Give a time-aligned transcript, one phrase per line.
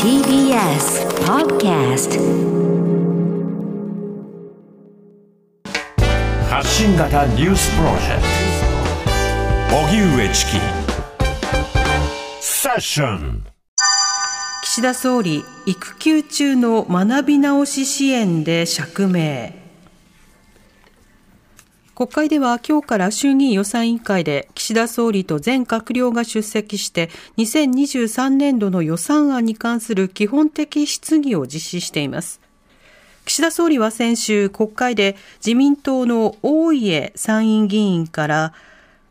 [0.00, 2.10] TBS Podcast
[6.48, 8.22] 発信型ニュースプロジェク
[9.70, 9.76] ト。
[9.76, 10.50] 荻上チキ。
[12.40, 13.44] セッション。
[14.62, 19.61] 岸田総理育休中の学び直し支援で釈明
[21.94, 32.40] 国会では今日から衆議院予算委員会で岸田総理と全閣僚が出席して2023年度の予算案に関する基本的質疑を実施しています。
[33.26, 38.54] 岸田総理は先週国会で自民党の大家参院議員から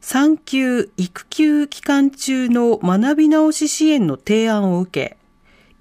[0.02, 5.21] 産休育休期間中の学び直し支援の提案を受け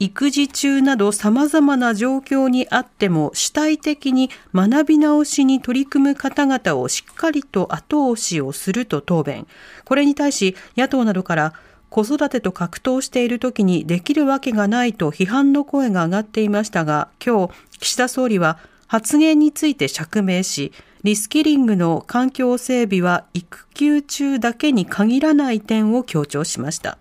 [0.03, 9.47] 育児中など様々な状況にあっても主体的に学び直しに取り組む方々をしっかりと後押しをすると答弁。
[9.85, 11.53] これに対し野党などから
[11.91, 26.97] 子育てと格闘している時にできるわけがないと批判の声が上がっていましたが、今日岸田総理は発言について釈明し、リスキリングの環境整備は育休中だけに限らない点を強調しました。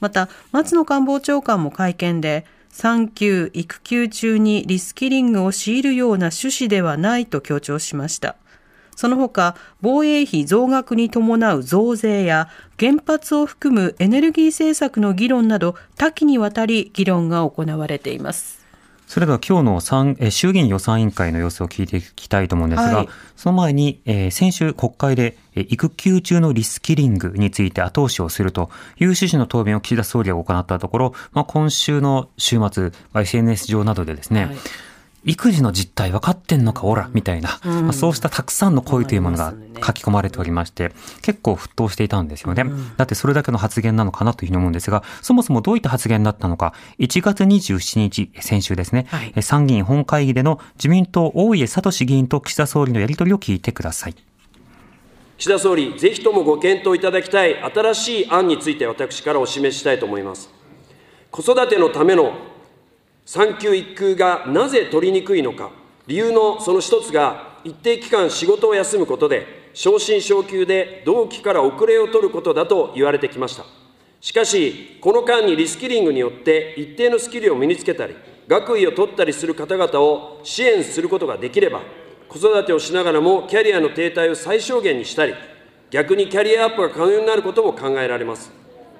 [0.00, 8.36] また松野官房長官も会見で産休育休中にリスキリングを強いるような趣旨ではないと強調しました。
[8.94, 12.48] その他防衛費増額に伴う増税や
[12.80, 18.57] 原発を含むエネルギー政策の議論など多岐にわたり議論が行われています。
[19.08, 34.56] それでは今日の参え衆議院予算委員会の様子を聞いていきたいと思うんですが、はい、その前に、えー、先週国会で、え育休中のリスキリングについて後押しをするという趣旨の答弁を岸田総理が行ったところ、まあ、今週の週末、SNS 上などでですね、はい
[35.24, 39.52] 育児の実態分かってんのか、おら、みたいな、まあ、そうしたたくさんの声というものが
[39.84, 42.64] 書き込まれておりまして、結構沸騰していたんですよね。
[42.96, 54.14] だってそれだけの発言なのかなというふうに思うんですが、そもそもどういった発言だったのか、1月27日、先週ですね、はい、参議院本会議での自民党大家聡議員と岸田総理のやり取りを聞いてください。
[55.38, 60.50] 岸田総理、ぜひともご検討いただきたい新しい案について私からお示ししたいと思います。
[61.30, 62.32] 子育てのための
[63.28, 65.70] 産休育休がなぜ取りにくいのか、
[66.06, 73.66] 理由のその一つが、一定期間仕事を休むことで、昇進昇給で同期から遅れを取ることだと言われてきました。
[74.22, 78.16] しかし、この間にリスキリングによって一定のスキルを身につけたり、
[78.48, 81.82] 学位を取ったりする方々を支援することができれば、
[82.30, 85.34] 子育てをしながらもキャリアの停滞を最小限にしたり、
[85.90, 88.50] 逆にキャリアアップが可能になることも考えられます。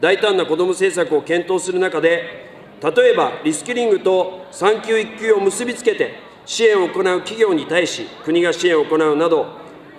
[0.03, 2.48] 大胆な子ども政策を検討する中で、
[2.83, 6.15] 例えばリスキリングと産休育休を結びつけて
[6.47, 9.47] 支援を行う企業に対し国が支援を行うなど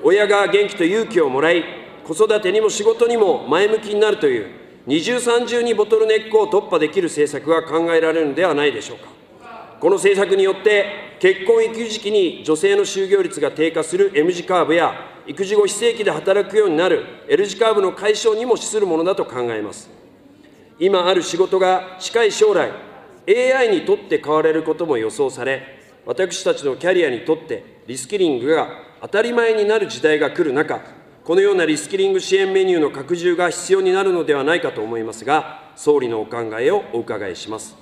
[0.03, 1.63] 親が元気と勇気をもらい
[2.06, 9.09] 子育てにも仕事にも前向きになるという二重三重にボトルネックを突破できる政策が考えられるのではないでしょうか。
[9.79, 14.94] この政策によって結婚育児期に女性の就業率が低下する M 字カーブや
[15.28, 19.90] 育児後非正規で働くようになる L 字カーブの解消にも資するものだと考えます。
[20.79, 22.72] 今ある仕事が近い将来、
[23.28, 28.69] AI にとって変われることも予想され、私たちのキャリアにとってリスキリングが
[29.01, 30.81] 当たり前になる時代が来る中、
[31.25, 37.75] このようなリスキリング支援メニューの拡充が必要になるのではないかと思いますが、総理のお考えをお伺いします。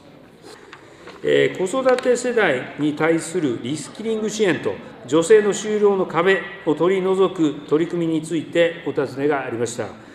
[1.24, 4.74] えー、子育て世代に対するリスキリング支援と
[5.08, 10.07] 女性の就労の壁を取り除く取り組みについてお尋ねがありました。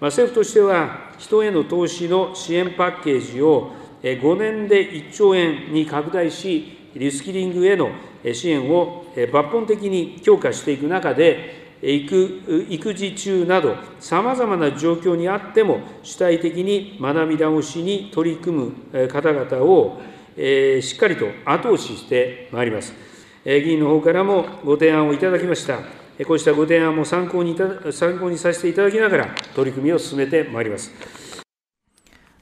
[0.00, 3.72] 政府としては、人への投資の支援パッケージを
[4.02, 7.90] 5年で1兆円に拡大し、リスキリングへの
[8.32, 20.00] 支援を抜本的に強化していく中で、育育児中など、さまざまな状況にあっても、主体的に学び直しに取り組む方々を
[20.38, 22.94] え、しっかりと後押ししてまいります。
[23.44, 25.97] 議員の方からもご提案をいただきました。
[26.26, 27.56] こうしたご提案も参考に
[27.92, 31.17] 参考にさせていただきながら、取り組みを進めてまいります。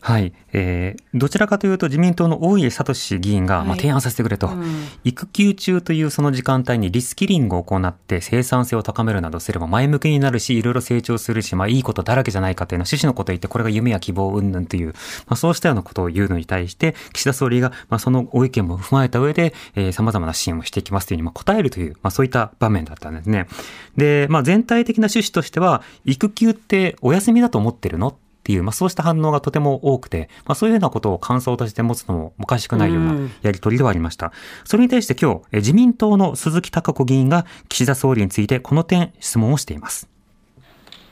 [0.07, 14.93] はい、えー、どちらかというと自民党の大家聡議員が、まあ、提案させてくれと、うん、育休中というその時間帯にリスキリングを行って生産性を高めるなどすれば前向きになるし、いろいろ成長するし、まあいいことだらけじゃないかというのは趣旨のことを言って、これが夢や希望云々という、ま
[15.31, 23.49] あそうしたようなことを言うのに対して、岸田総理が、まあそのご意見も踏まえた上で、えー、様々な支援をしていきますというふうに、まあ答えるという、まあそういった場面だったんですね。
[23.97, 28.17] で、まあ全体的な趣旨としては、育休ってお休みだと思ってるの？
[28.47, 34.33] っていう、まあ、そうした反応がとても多くて、まあ、そういうようなことを感想として持つのもおかしくないようなやり取りではありました。
[34.65, 40.09] それに対して今日、自民党の鈴木貴子議員が岸田総理についてこの点質問をしています。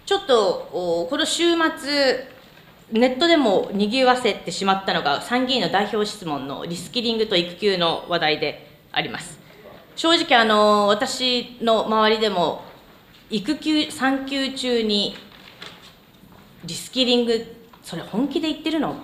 [0.07, 2.29] ちょっと、この週末、
[2.93, 9.41] ネットでも賑わせてしまったのが参議院の代表質問のリスキリングと育休の話題であります
[9.97, 12.63] 正直あの私の周りでも
[13.31, 15.17] 育休産休中に
[16.65, 17.45] リスキリング
[17.83, 18.97] それ本気で言ってるの？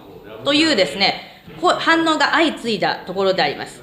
[0.44, 3.82] というですね反応が相次いだところであります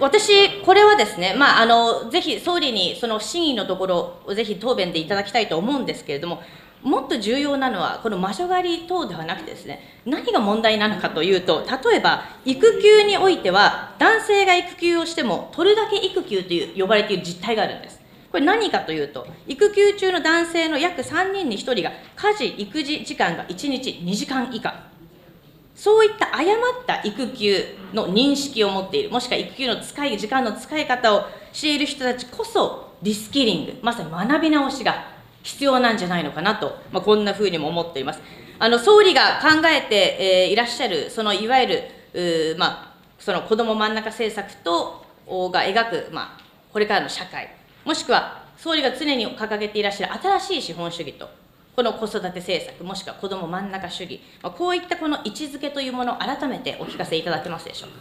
[0.00, 6.42] 私、これはですね、まあ、あのぜひ総理にその真意のところをぜひ答弁でいただきたいと思うんですけれども、
[6.82, 17.93] もっと重要なのは、この魔女狩り等ではなくてですね、何が問題なのかというと、例えば、育休においては、男性が育休をしても、取るだけ育休という呼ばれている実態があるんです。
[18.34, 24.74] これ何かというと、育休中の男性の約3人に1人が、家事・育児時間が1日2時間以下。
[25.76, 35.06] そういった誤った育休の認識を持っている、もしくは育休の使い、時間の使い方をしている人たちこそ、リスキリング、まさに学び直しが
[35.44, 38.20] 必要なんじゃないのかなと、まあ、こんなふうにも思っています。
[38.58, 41.68] あの総理が考えて、えー、いらっしゃる、そのいわゆ
[42.12, 45.06] る、まあ、その子ども真ん中政策と
[45.52, 46.42] が描く、まあ、
[46.72, 47.48] これからの社会、
[47.84, 51.28] もしくは総理が常に掲げていらっしゃる新しい資本主義と、
[51.76, 57.96] この子育て政策、もしくは子ども真ん中主義、こういったこの位置づけというものを改めてお聞かせいただけますでしょうか？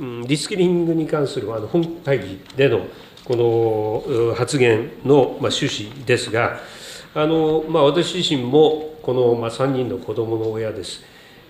[0.00, 2.86] うん、リスキリングに関するあの本会議での
[3.24, 6.58] この発言の、まあ、趣旨ですが、
[7.14, 11.02] あのまあ、私自身もこの、まあ、3人の子どもの親です。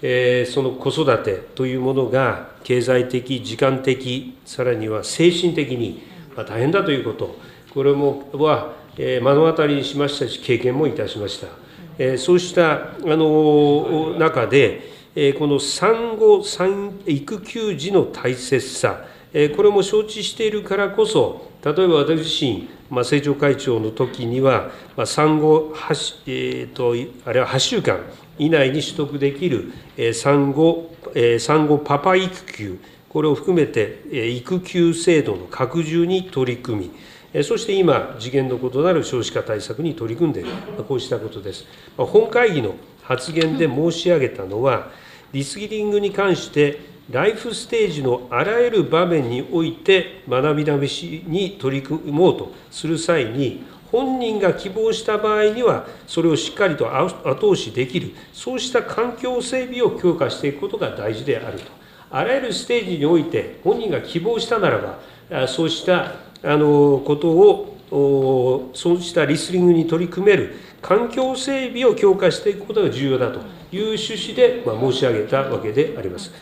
[0.02, 6.02] えー、その子育てというものが経済的、時間的、さらには精神的に
[6.36, 7.36] 大変だということ、
[7.72, 12.18] これもは目の当たりにしましたし、経験もいたしました。
[12.18, 14.92] そうしたあの中で、
[15.38, 19.04] この産後産育休時の大切さ、
[19.56, 26.94] これも承知しているからこそ、例えば私自身、まあ、政調会長の時には、まあ、産後8、えーと、
[27.24, 28.00] あれは8週間
[28.38, 32.78] 以内に取得できる、えー、産後、えー、産後パパ育休、
[33.12, 36.90] これを含めて、育休制度の拡充に取り組
[37.34, 40.50] み、そして今、次元の異なる少子化対策に取り組んでいる、
[40.88, 41.66] こうしたことです。
[41.96, 44.90] 本会議の発言で申し上げたのは、
[45.32, 46.80] リスキリングに関して、
[47.10, 61.81] ライフステージのあらゆる場面において学び試しに取り組もうとする際に、本人が希望した場合には、それをしっかりと後押しできる、そうした環境整備を強化していくことが大事であると。
[62.12, 64.78] あらゆるステージにおいて、本人が希望したなら
[65.30, 66.14] ば、そうした
[66.44, 73.40] あのことをそうしたリスリングに取り組める環境整備を強化していくことが重要だと
[73.74, 76.32] いう趣旨で、まあ、申し上げたわけであります。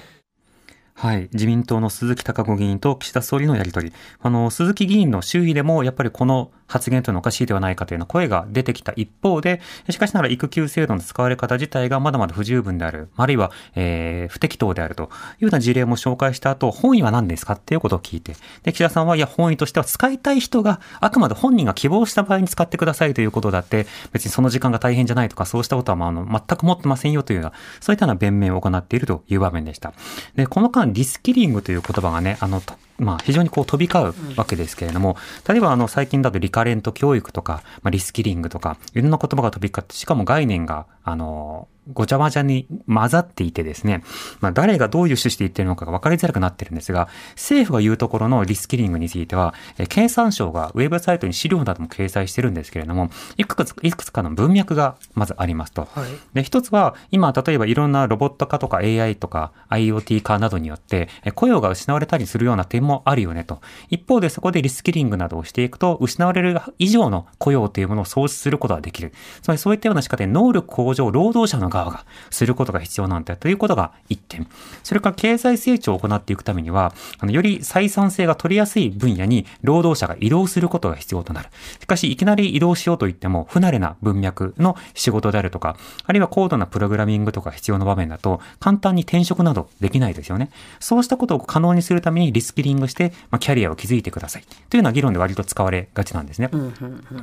[0.94, 1.30] はい。
[1.32, 3.92] 自民党の鈴木貴子議員と岸田総理のやりとり。
[4.20, 29.92] あの、鈴木議員の周囲でも、やっぱりこの発言というのはおかしいではないかというような声が出てきた一方で、しかしながら育休制度の使われ方自体がまだまだ不十分である、あるいは、えー、不適当であるというような事例も紹介した後、本意は何ですかっていうことを聞いて、で、岸田さんは、いや、本意としては使いたい人が、あくまで本人が希望した場合に使ってくださいということだって、別にその時間が大変じゃないとか、そうしたことは、まあ、あの、全く持ってませんよというような、そういったような弁明を行っているという場面でした。
[30.36, 32.62] で、この間、リスキリングという言葉がね、あの、
[33.00, 35.16] まあ、非常にこう飛び交うわけですけれども、
[35.48, 44.02] 例えばあの最近だとリカレント教育とか、まあ、リスキリングとか、いろんな言葉が飛び交って、しかも概念が、あの、ごちゃごちゃに混ざっていてですね、
[44.40, 55.88] まあ、誰がどういう趣旨で言ってるのかが分かりづらくなってるんですが、政府が言うところのリスキリングについては、え経産省がウェブサイトに資料なども掲載してるんですけれども、いくついくつかの文脈がまずありますと。
[55.94, 63.60] はい、で、一つは、今、例えばいろんなロボット化とか AI とか IoT 化などによって、雇用が失われたりするような点もあるよねと。
[63.88, 69.12] 一方でそこでリスキリングなどをしていくと、失われる以上の雇用というものを創出することができる。
[69.42, 74.46] つまりそういったような仕方で能力向上、労働者の側がすることが必要なんだということが一点。
[74.82, 81.48] それから経済成長を行っていくためには、あのより採算性が取りやすい分野に労働者が移動することが必要となる。
[81.80, 90.50] しかし、いきなり移動しようと言っても、不慣れな文脈の仕事であるとか、あるいは高度なプログラミングとか必要な場面だと、簡単に転職などできないですよね。
[90.78, 94.42] そうしたことを可能にするためにリスキリングして、まあ、キャリアを築いてください。
[94.68, 96.50] というような議論で割と使われがちなんですね。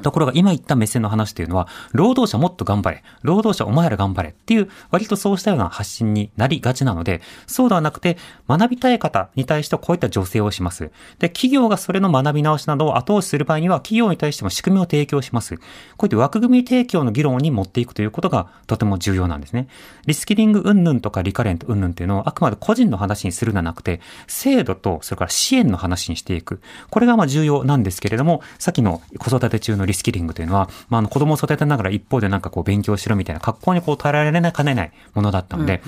[0.02, 3.04] ところが今言った目線の話というのは、労働者もっと頑張れ。
[3.22, 4.34] 労働者お前ら頑張れ。
[4.48, 10.90] っていう、割とそうしたような発信になりがちなので、そうではなくて、学びたい方に対してこういった助成をします。
[11.20, 15.58] で、企業がそれの学び直しなどを後押しする場合には、企業に対しても仕組みを提供します。
[15.58, 15.64] こ
[16.04, 19.68] ういった枠組み提供の議論に持っていくということがとても重要なんですね。
[20.06, 26.62] リスキリング云々とかリカレント云々っていうのをあくまで個人の話にするのではなくて、制度とそれから支援の話にしていく。
[26.90, 35.82] これがまあ重要なんですけれども、さっきの子育て中のリスキリングというのは、まあ、あの子供を育てながら一方でなんかこう勉強しろみたいな格好にこう捉えられなかねないものだったので、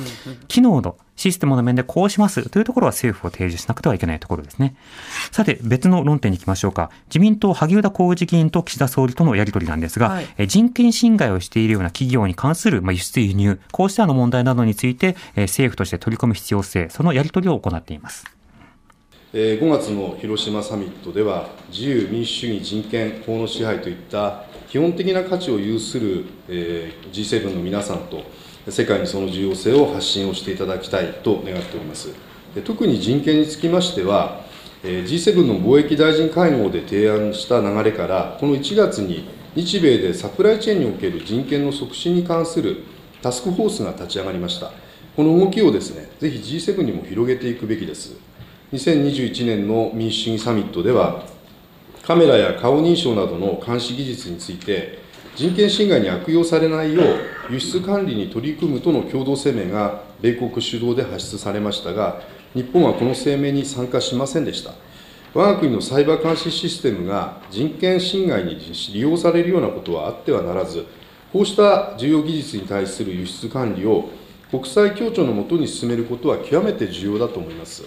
[0.48, 4.76] 機能のシステムの面でこうしますというところは政府を提示しなくてはいけないところですね。
[5.32, 6.92] さて、別の論点に行きましょうか。
[7.08, 18.39] 自民党萩生田光一議員と岸田総理とのやり取りなんですが、はい、人権侵害をしているような企業に関する輸出輸入、こうしたの問題などについて、政府として取り込む必要性、そのやり取りを行っています。
[19.32, 28.24] 5月の広島サミットでは、自由、民主主義、人権、法の支配といった基本的な価値を有する G7 の皆さんと、
[28.72, 32.10] 世界にその重要性を発信をしていただきたいと願っております。
[32.66, 34.42] 特に人権につきましては、
[34.82, 42.78] G7 の貿易大臣会合で提案した流れから、この1月に日米でサプライチェーンにおける人権の促進に関する
[43.22, 44.72] タスクフォースが立ち上がりました。
[45.16, 48.28] この動きをですね、ぜひ G7 にも広げていくべきです。
[48.72, 51.24] 2021年の民主主義サミットでは、
[52.04, 55.00] カメラや顔認証などの監視技術について、
[55.36, 62.22] 人権侵害に悪用されないよう、輸出管理に取り組むとの共同声明が米国主導で発出されましたが、
[62.54, 64.74] 日本はこの声明に参加しませんでした。
[65.34, 68.56] 我が国のサイバー監視システムが人権侵害に
[68.94, 70.86] 利用されるようなことはあってはならず、
[71.34, 74.10] こうした重要技術に対する輸出管理を
[74.52, 77.84] 国際協調のもとに進めることは極めて重要だと思います。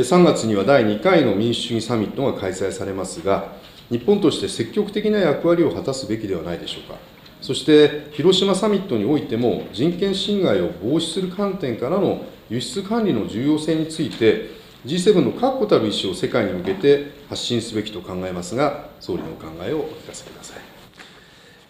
[0.00, 3.52] 3月には第2回の民主主義サミットが開催されますが、
[3.90, 6.98] 日本として積極的な役割を果たすべきではないでしょうか。
[7.40, 14.50] そして広島サミットにおいても、人権侵害を防止する観点からの輸出管理の重要性について、
[14.84, 20.58] G7 の確固たる意思を世界に向けて発信すべきと考えますが、総理のお考えをお聞かせください。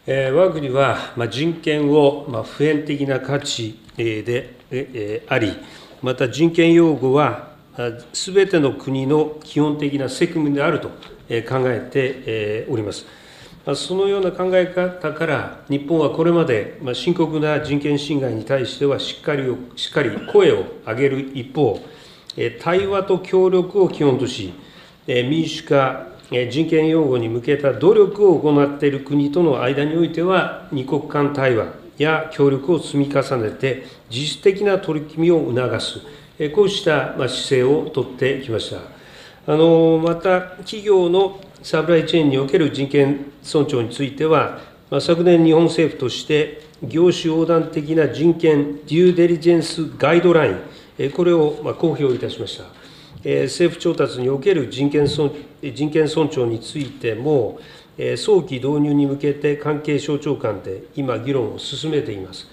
[0.06, 5.52] えー、我が国は、まあ、人権を、まあ、普遍的な価値で、えー、あり、
[6.00, 7.53] また人権擁護は
[8.12, 10.94] すべての国の基本的な責務であると考
[11.66, 13.06] えております。
[13.74, 21.80] そのような考え方から、日本はこれまで深刻な人権侵害に対してはしっかりしっかり声を上げる一方、
[22.60, 24.52] 対話と協力を基本とし、
[25.06, 31.66] 民主化、人権擁護に向けた努力を行っている国との間においては、二国間対話
[31.96, 36.00] や協力を積み重ねて、実質的な取り組みを促す。
[36.54, 38.78] こうした姿勢をとってきました。
[39.46, 44.58] あのまた、企業のサプライチェーンにおける人権尊重については、
[45.00, 50.50] 昨年、日本政府として業種横断的な人権デューデリジェンスガイドライ
[50.98, 52.64] ン、これを公表いたしました。
[53.24, 55.30] 政府調達における人権尊
[55.62, 57.58] 人権尊重についても、
[58.16, 62.48] 早期導入に向けて関係省庁間で今、議論を進めています。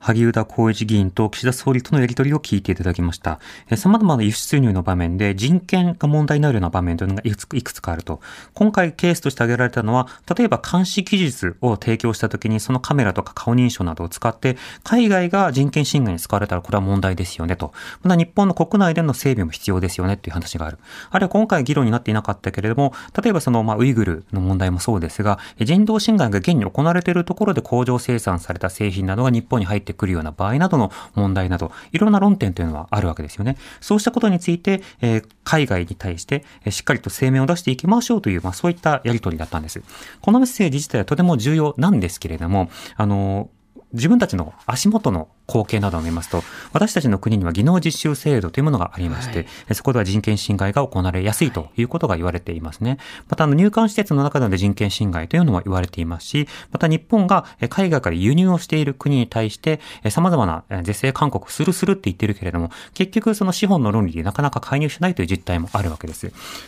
[0.00, 3.38] 萩生田光一議員と岸田総理とのやり取りを聞いていただきました。
[3.76, 8.20] 様々な輸出入の場面で人権が問題になるような場面というのがいくつかあると。
[8.54, 17.74] 今回ケースとして挙げられたのは、例えば監視技術を提供したときにそのカメラとか顔認証などを使って海外が人権侵害に使われたらこれは問題ですよねと。
[18.02, 20.78] また日本の国内での整備も必要ですよねという話がある。
[21.10, 33.56] あるいは今回議論になっていなかったけれども、例えばそのまあウイグルの問題もそうですが、人道侵害が現に行われているところで工場生産された製品などが日本に入っててくるような場合などの問題など、いろんな論点というのはあるわけですよね。
[33.80, 39.82] そうしたことについて、えー、海外に対して、えしっかりと声明を出していきましょうという、まあそういったやり取りだったんです。
[40.20, 43.50] このメッセージ自体はとても重要なんですけれども、あの、
[43.92, 46.42] 自分たちの足元の光景などを見ますと、
[46.72, 52.98] 私たちの国には技能実習制度というものがありまして、はい、そこでは人権侵害が行われやすいということが言われていますね。
[53.28, 66.26] また、あの、入管施設の中での人権侵害というのも言われていますし、また日本が海外から輸入をしている国に対して、様々な是正勧告するするって言ってるけれども、結局その資本の論理でなかなか介入しないという実態もあるわけです。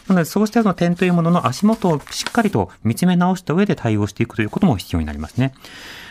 [0.09, 5.55] なので、そうしたような点というものの足元をしっかりと見つめ直した上で対応していくということも必要になりますね。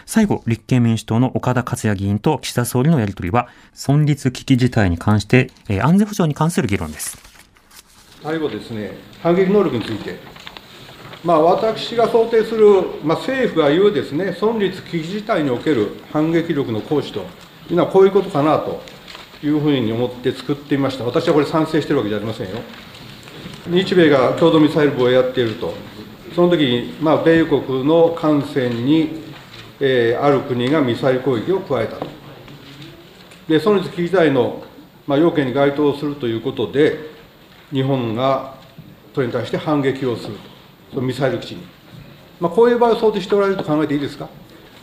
[0.05, 7.17] 最後、立憲民主党の岡田克也議員と岸田総理のやり取りは、存立危機事態に関して、えー、安全保障に関する議論です。
[8.23, 8.91] 最後ですね、
[9.21, 10.19] 反撃能力について、
[11.23, 12.65] まあ、私が想定する、
[13.03, 17.19] まあ、政府が言うですね、存立危機事態における反撃力の行使と
[17.69, 18.81] いうのは、こういうことかなと
[19.43, 21.03] いうふうに思って作ってみました。
[21.03, 22.57] 私はこれ賛成してるわけじゃありませんよ。
[23.67, 25.73] 日米が共同ミサイル防衛やっていると、
[26.35, 29.30] その時に、まあ、米国の艦船に
[29.83, 32.05] えー、ある国がミサイル攻撃を加えたと。
[33.49, 34.63] で、存立危機事態の、
[35.07, 37.09] まあ、要件に該当するということで、
[37.73, 38.53] 日本が
[39.15, 40.39] それに対して反撃をすると、
[40.93, 41.63] そのミサイル基地に。
[42.39, 44.29] まあ、こういう場合を想定しておられると考えていいですか？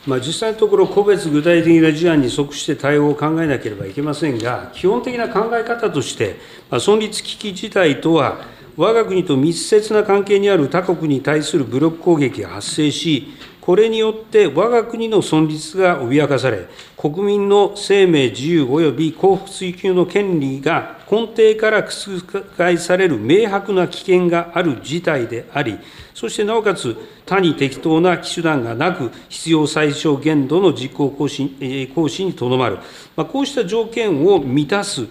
[0.07, 6.37] まあ、実際のところ、個別具体的な事案に即して対応を考えなければいけませんが、基本的な考え方として、
[6.71, 8.39] まあ、存立危機事態とは、
[8.77, 13.29] 我が国と密接な関係にある他国に対する武力攻撃が発生し、
[13.69, 25.79] これによって我が国の存立が脅かされ、国民の生命、自由及び幸福追求の権利が根底から覆される明白な危険がある事態であり、
[26.15, 26.97] そしてなおかつ
[27.27, 32.79] 他に適当な手段がなく、必要最小限度の実行行使行使にとどまる、
[33.17, 35.03] まあ、こうした条件を満たす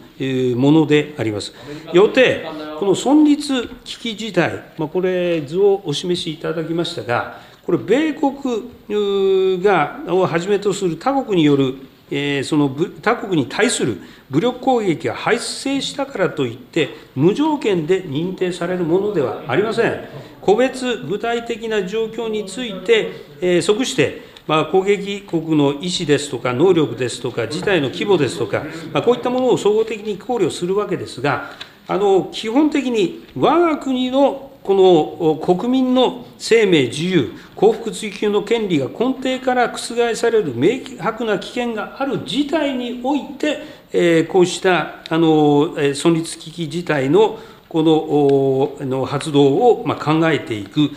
[0.56, 1.54] ものであります。
[1.94, 2.48] よって、
[2.80, 11.76] この存立危機事態、まあ、これ、図をお示しいただきましたが、これ、米国がをはじめとする他国による、
[12.10, 13.98] えー、その他国に対する
[14.30, 20.06] 武力攻撃が発生したからといって、無条件で認定されるものではありません。
[20.40, 31.52] 個別具体的な状況について、えー、即して、まあ、攻撃国の意思ですとか、能力ですとか、事態の規模ですとか、まあ、こういったものを総合的に考慮するわけですが、
[31.90, 50.92] あの基本的に我が国のこの国民の生命、自由、幸福追求の権利が根底から覆される明白な危険がある事態において、こうしたあの存立危機事態のこのの発動を考えていく、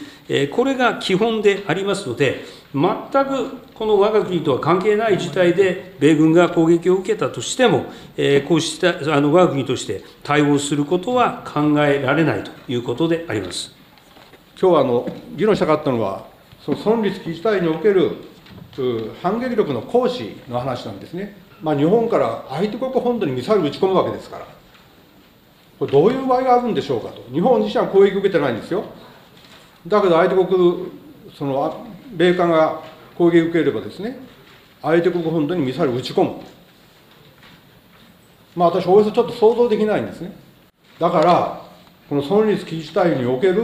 [0.50, 7.86] これが基本でありますので、全くこの我が国とは関係ない事態で、米軍が攻撃を受けたとしても、
[8.46, 13.74] こうしたあの我が国として対応することは考えられないということであります
[14.60, 16.26] 今日あの議論したかったのは、
[16.64, 18.12] その存立危機事態における
[19.22, 21.36] 反撃力の行使の話なんですね。
[21.62, 24.46] まあ、日本から相手国本土にミサイル撃ち込むわけですから、
[25.78, 28.84] これどういう場合があるんでしょうかと、日本自身は攻撃を受けてないんですよ。
[29.86, 30.92] だけど相手国、
[31.34, 32.82] その米韓が
[33.16, 34.18] 攻撃を受ければですね、
[34.82, 36.40] 相手国本土にミサイルを撃ち込む。
[38.56, 40.32] まあ私、およそちょっと想像できないんですね。
[40.98, 41.62] だから、
[42.08, 43.62] この存立危機事態における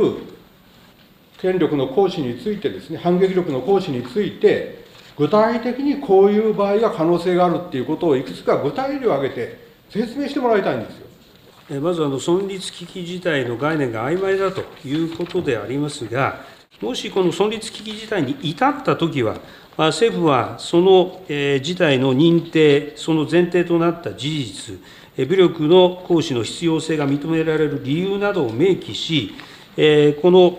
[1.38, 4.84] 権力の行使についてですね、反撃力の行使について、
[5.18, 11.80] 具体的にこういう場合が可能性があるっていうことをいくつか具体例を挙げて説明してもらいたいんですよ。
[11.80, 16.44] まずあの存立危機事態の概念が曖昧だということでありますが、
[16.80, 19.36] もしこの存立危機事態に至ったときは、
[19.78, 24.78] 政府はその事態の認定、その前提となった事実、
[25.26, 29.34] 武力の行使の必要性が認められる理由などを明記し、
[29.76, 30.58] この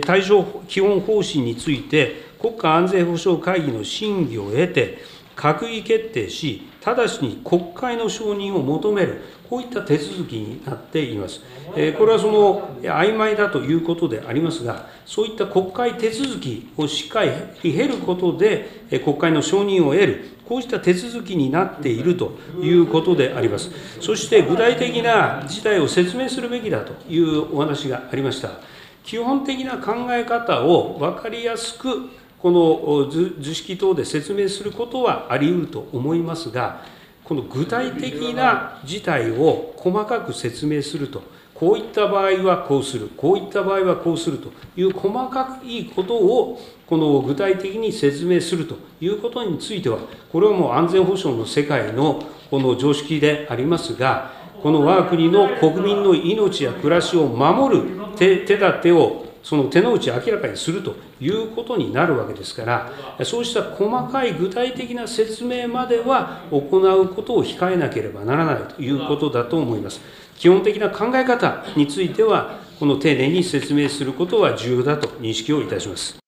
[0.00, 4.98] 対象基本方針について、国家安全保障会議の審議を得て、
[5.34, 11.40] 閣議決定し、直ちに国会の承認を求める、こういった手続きになっています。
[11.76, 17.30] えこれはその曖昧だということでありますが、そういった国会手続きをしっかり
[17.62, 23.70] 経ることで、国会の承認を得る、こうした手続きになっているということであります。
[24.00, 28.50] そして具体的な事態を説明するべきだというお話がありました。
[29.04, 32.10] 基本的な考え方を分かりやすく、
[32.44, 36.82] この図式等で説明することはあり得ると思いますが、
[37.24, 41.22] この具体的な事態を細かく説明すると、
[41.54, 57.84] こういった場合はこうする、こういった場合はこうするという細かいことをこの具体的に説明するということについては、これはもう安全保障の世界のこの常識でありますが、この我が国の国民の命や暮らしを守る
[58.16, 62.90] 手立てをその手の内を明らかにするということになるわけですから、
[63.24, 70.00] そうした細かい具体的な説明までは行うことを控えなければならないということだと思います。
[70.38, 76.23] 基本的な考え方については、この丁寧に説明することは重要だと認識をいたします。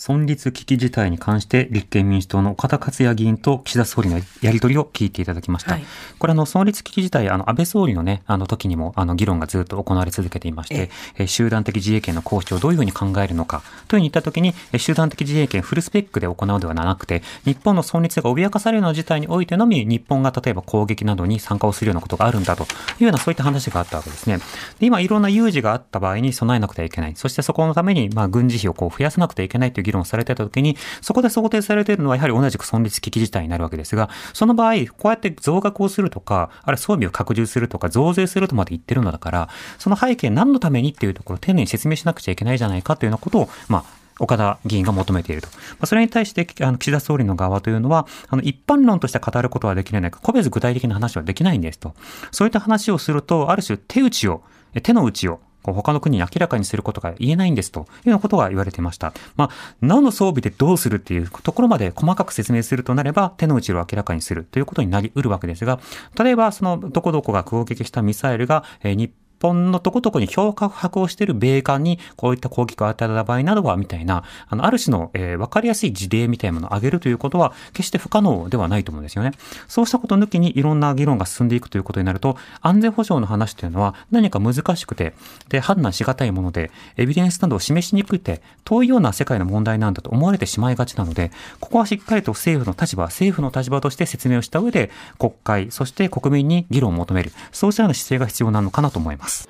[0.00, 5.72] 存立危機事態に関して立憲民主党の岡田克也議員と岸田総理のやり取りを聞いていただきました。
[5.72, 5.84] はい、
[6.18, 22.66] これあの存立危機事態、あの安倍総理のね、あの時にもあの議論がずっと行われ続けていまして、え集団的自衛権の行使をどういうふうに考えるのかというふうに言った時に、集団的自衛権フルスペックで行うのではなくて、日本の存立が脅かされるような事態においてのみ、日本が例えば攻撃などに参加をするようなことがあるんだとい
[23.00, 24.38] うようなそういった話があったわけですね。
[24.78, 27.16] で今いろんな有事があった場合に備えなくてはいけない。
[27.16, 39.48] そしてそこのためにまあ軍事費をこう増やさなくてはいけないという議論されてた時に、そこで想定されているのはやはり同じく存立危機事態になるわけですが、その場合、こうやって増額をするとか、あるいは装備を拡充するとか、増税するとまで言ってるのだから、
[39.78, 45.48] その背景何のためにっていうところを丁寧に説明しなくちゃいけないじゃないかというようなことを、まあ、岡田議員が求めていると。
[45.48, 51.94] まあ、それに対して、あの、岸田総理の側というのは、あの、一般論として語ることはできないか個別具体的な話はできないんですと。
[52.30, 54.42] そういった話をすると、ある種手打ちを、
[54.82, 59.12] 手の内を他の国に明らかにすることが言えないんですというようなことが言われていました。
[59.36, 65.80] まあ、何の装備でどうするっていうところまで細かく説明するとなれば、手の内を明らかにするということになり得るわけですが、
[66.18, 79.32] 例えばそのどこどこが攻撃したミサイルが、日本本のとこどこに標白をしている米韓にこういった攻撃を与えた場合などは、みたいな、あの、ある種の、えー、わかりやすい事例みたいなものを挙げるということは、決して不可能ではないと思うんですよね。
[79.68, 85.14] そうしたこと抜きにいろんな議論が進んでいくということになると、安全保障の話というのは何か難しくて、
[85.48, 99.48] で、判断しがたいもので、エビデンスなどを示しにくいて、遠いような世界の問題なんだと思われてしまいがちなので、ここはしっかりと政府の立場、政府の立場として説明をした上で、国会、そして国民に議論を求める、そうしたような姿勢が必要なのかなと思いますます。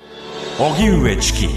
[0.58, 1.48] 荻上チキ